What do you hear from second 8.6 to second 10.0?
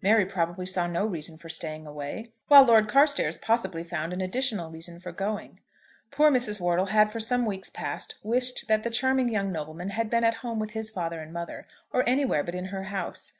that the charming young nobleman